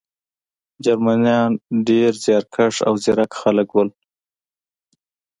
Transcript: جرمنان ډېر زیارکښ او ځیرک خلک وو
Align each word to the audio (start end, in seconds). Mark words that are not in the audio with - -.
جرمنان 0.83 1.51
ډېر 1.87 2.11
زیارکښ 2.23 2.75
او 2.87 2.93
ځیرک 3.03 3.31
خلک 3.41 3.67
وو 3.71 3.83